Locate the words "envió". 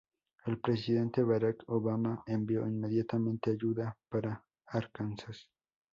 2.25-2.65